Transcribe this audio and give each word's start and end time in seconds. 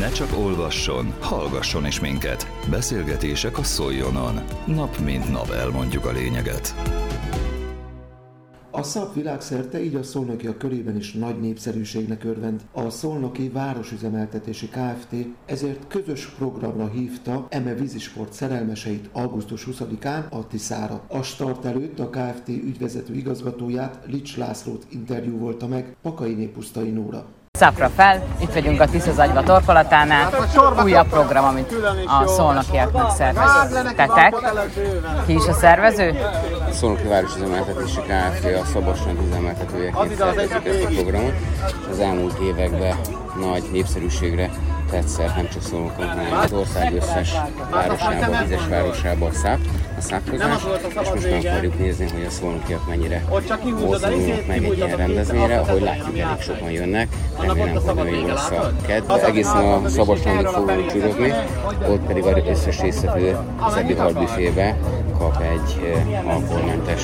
Ne 0.00 0.10
csak 0.10 0.38
olvasson, 0.38 1.14
hallgasson 1.20 1.86
is 1.86 2.00
minket. 2.00 2.46
Beszélgetések 2.70 3.58
a 3.58 3.62
Szoljonon. 3.62 4.40
Nap 4.66 4.98
mint 4.98 5.30
nap 5.30 5.50
elmondjuk 5.50 6.04
a 6.04 6.12
lényeget. 6.12 6.74
A 8.70 8.82
szap 8.82 9.14
világszerte, 9.14 9.84
így 9.84 9.94
a 9.94 10.02
szolnoki 10.02 10.46
a 10.46 10.56
körében 10.56 10.96
is 10.96 11.12
nagy 11.12 11.40
népszerűségnek 11.40 12.24
örvend. 12.24 12.60
A 12.72 12.90
szolnoki 12.90 13.48
városüzemeltetési 13.48 14.68
Kft. 14.68 15.14
ezért 15.46 15.86
közös 15.88 16.26
programra 16.26 16.88
hívta 16.88 17.46
eme 17.48 17.74
vízisport 17.74 18.32
szerelmeseit 18.32 19.08
augusztus 19.12 19.66
20-án 19.70 20.28
a 20.28 20.46
Tiszára. 20.46 21.04
A 21.08 21.22
start 21.22 21.64
előtt 21.64 21.98
a 21.98 22.10
Kft. 22.10 22.48
ügyvezető 22.48 23.14
igazgatóját 23.14 24.04
Lics 24.06 24.36
Lászlót 24.36 24.86
interjúvolta 24.90 25.66
meg 25.66 25.96
Pakai 26.02 26.48
Pusztai 26.48 26.90
Nóra. 26.90 27.26
Szapra 27.60 27.90
fel, 27.96 28.22
itt 28.38 28.52
vagyunk 28.52 28.80
a 28.80 28.86
Tiszazagyva 28.86 29.42
torkolatánál, 29.42 30.30
újabb 30.84 31.08
program, 31.08 31.44
amit 31.44 31.72
a 32.06 32.26
szolnokiaknak 32.26 33.10
szerveztetek. 33.10 34.34
Ki 35.26 35.34
is 35.34 35.46
a 35.46 35.52
szervező? 35.52 36.18
A 36.68 36.72
Szolnoki 36.72 37.08
Városüzemeltetési 37.08 38.00
Kft. 38.00 38.44
a 38.44 38.64
Szabadság 38.72 39.16
üzemeltetőjeként 39.28 40.16
szervezik 40.16 40.64
ezt 40.64 40.84
a 40.84 40.88
programot, 40.94 41.32
és 41.66 41.86
az 41.90 41.98
elmúlt 41.98 42.38
években 42.38 42.94
nagy 43.38 43.62
népszerűségre 43.72 44.50
tetszett 44.90 45.36
nem 45.36 45.48
csak 45.52 45.62
Szolnokon, 45.62 46.08
hanem 46.08 46.38
az 46.44 46.52
ország 46.52 46.94
összes 46.94 47.34
városában, 47.70 48.42
vizes 48.42 48.66
városában 48.68 49.28
a 49.28 49.32
száp, 49.32 49.58
a 49.98 50.00
szápkozás, 50.00 50.62
és 51.02 51.10
most 51.14 51.30
meg 51.30 51.44
akarjuk 51.44 51.78
nézni, 51.78 52.08
hogy 52.10 52.24
a 52.24 52.30
szolnokiak 52.30 52.88
mennyire 52.88 53.24
mozdulnak 53.88 54.46
meg 54.46 54.64
egy 54.64 54.76
ilyen 54.76 54.96
rendezvényre, 54.96 55.58
ahogy 55.58 55.80
látjuk, 55.80 56.18
elég 56.18 56.40
sokan 56.40 56.70
jönnek, 56.70 57.08
remélem, 57.40 57.74
hogy 57.74 57.94
nagyon 57.94 58.18
jó 58.18 58.26
lesz 58.26 58.50
a 58.50 58.72
kedv. 58.86 59.10
Egészen 59.10 59.64
a 59.64 59.88
Szabadságig 59.88 60.46
fogunk 60.46 60.90
csirozni, 60.90 61.32
ott 61.88 62.06
pedig 62.06 62.24
az 62.24 62.42
összes 62.48 62.80
résztvevő 62.80 63.36
az 63.60 63.74
ebbi 63.74 63.94
halbüfébe 63.94 64.76
kap 65.18 65.42
egy 65.42 65.80
alkoholmentes 66.26 67.02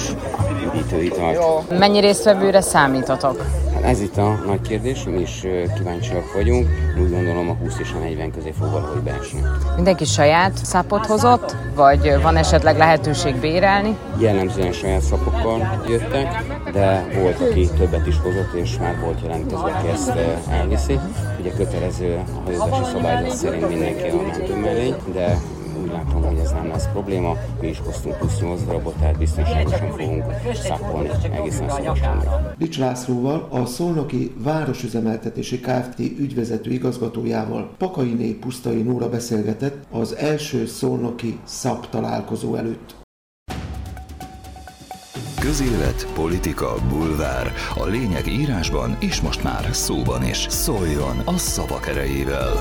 üdítőitalt. 0.75 1.79
Mennyi 1.79 2.01
résztvevőre 2.01 2.61
számítotok? 2.61 3.45
Ez 3.87 4.01
itt 4.01 4.17
a 4.17 4.39
nagy 4.47 4.61
kérdés, 4.61 5.05
mi 5.05 5.21
is 5.21 5.47
kíváncsiak 5.77 6.33
vagyunk. 6.35 6.69
Úgy 7.01 7.11
gondolom 7.11 7.49
a 7.49 7.53
20 7.53 7.79
és 7.79 7.93
a 7.97 7.99
40 7.99 8.31
közé 8.31 8.53
fog 8.59 8.71
valahogy 8.71 9.01
beesni. 9.01 9.43
Mindenki 9.75 10.05
saját 10.05 10.65
szápot 10.65 11.07
hozott, 11.07 11.57
vagy 11.75 12.23
van 12.23 12.37
esetleg 12.37 12.77
lehetőség 12.77 13.37
bérelni? 13.37 13.97
Jellemzően 14.19 14.73
saját 14.73 15.01
szapokkal 15.01 15.85
jöttek, 15.89 16.45
de 16.73 17.07
volt, 17.21 17.41
aki 17.41 17.69
többet 17.79 18.07
is 18.07 18.19
hozott, 18.23 18.53
és 18.53 18.79
már 18.79 19.01
volt 19.01 19.21
jelentkezve, 19.23 19.71
aki 19.71 19.89
ezt 19.89 20.13
elviszi. 20.51 20.99
Ugye 21.41 21.51
kötelező 21.51 22.15
a 22.15 22.41
hajózási 22.45 22.91
szabályzat 22.93 23.37
szerint 23.37 23.69
mindenki 23.69 24.09
a 24.09 24.23
mentőmellény, 24.23 24.95
de 25.13 25.39
úgy 25.87 25.93
látom, 25.93 26.23
hogy 26.23 26.39
ez 26.39 26.51
nem 26.51 26.69
lesz 26.69 26.89
probléma. 26.93 27.37
Mi 27.61 27.67
is 27.67 27.79
hoztunk 27.79 28.17
plusz 28.17 28.41
8 28.41 28.65
darabot, 28.65 28.95
tehát 28.95 29.19
biztonságosan 29.19 29.91
fogunk 29.91 30.25
szápolni 30.55 31.09
egészen 31.33 31.69
szabadságra. 31.69 32.55
Lics 32.59 32.79
Lászlóval, 32.79 33.49
a 33.51 33.67
Szolnoki 33.67 34.35
Városüzemeltetési 34.39 35.61
Kft. 35.61 35.99
ügyvezető 35.99 36.71
igazgatójával 36.71 37.75
Pakainé 37.79 38.31
Pusztai 38.31 38.83
Nóra 38.83 39.09
beszélgetett 39.09 39.87
az 39.91 40.17
első 40.17 40.67
Szolnoki 40.67 41.39
SZAP 41.45 41.89
találkozó 41.89 42.55
előtt. 42.55 42.95
Közélet, 45.41 46.07
politika, 46.15 46.75
bulvár. 46.89 47.53
A 47.75 47.85
lényeg 47.85 48.27
írásban 48.27 48.97
és 49.01 49.21
most 49.21 49.43
már 49.43 49.69
szóban 49.73 50.25
is. 50.25 50.47
Szóljon 50.49 51.19
a 51.25 51.37
szavak 51.37 51.89
erejével! 51.89 52.53